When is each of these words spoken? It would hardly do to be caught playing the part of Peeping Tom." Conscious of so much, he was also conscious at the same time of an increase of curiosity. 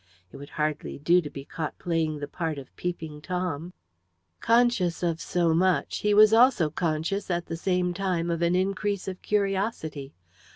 It 0.31 0.37
would 0.37 0.49
hardly 0.57 0.97
do 0.97 1.21
to 1.21 1.29
be 1.29 1.45
caught 1.45 1.77
playing 1.77 2.17
the 2.17 2.27
part 2.27 2.57
of 2.57 2.75
Peeping 2.75 3.21
Tom." 3.21 3.71
Conscious 4.39 5.03
of 5.03 5.21
so 5.21 5.53
much, 5.53 5.97
he 5.97 6.15
was 6.15 6.33
also 6.33 6.71
conscious 6.71 7.29
at 7.29 7.45
the 7.45 7.55
same 7.55 7.93
time 7.93 8.31
of 8.31 8.41
an 8.41 8.55
increase 8.55 9.07
of 9.07 9.21
curiosity. 9.21 10.15